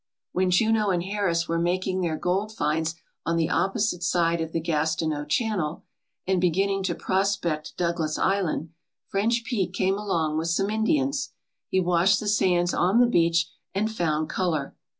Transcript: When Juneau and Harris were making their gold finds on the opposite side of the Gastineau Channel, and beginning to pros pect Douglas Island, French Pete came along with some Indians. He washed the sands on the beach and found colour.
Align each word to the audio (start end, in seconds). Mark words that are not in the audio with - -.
When 0.31 0.49
Juneau 0.49 0.89
and 0.89 1.03
Harris 1.03 1.47
were 1.47 1.59
making 1.59 2.01
their 2.01 2.17
gold 2.17 2.51
finds 2.51 2.95
on 3.23 3.37
the 3.37 3.51
opposite 3.51 4.01
side 4.01 4.41
of 4.41 4.51
the 4.51 4.59
Gastineau 4.59 5.25
Channel, 5.29 5.83
and 6.25 6.41
beginning 6.41 6.81
to 6.85 6.95
pros 6.95 7.37
pect 7.37 7.77
Douglas 7.77 8.17
Island, 8.17 8.71
French 9.05 9.43
Pete 9.43 9.75
came 9.75 9.99
along 9.99 10.39
with 10.39 10.47
some 10.47 10.71
Indians. 10.71 11.33
He 11.69 11.79
washed 11.79 12.19
the 12.19 12.27
sands 12.27 12.73
on 12.73 12.99
the 12.99 13.05
beach 13.05 13.51
and 13.75 13.91
found 13.91 14.27
colour. 14.27 14.75